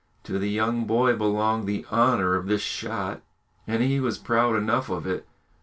[0.23, 3.21] To the young boy belonged the honour of this shot,
[3.67, 5.27] and he was proud enough of it.